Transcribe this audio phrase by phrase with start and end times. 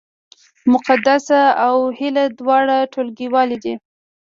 [0.71, 3.73] مقدسه او هیله دواړه ټولګیوالې دي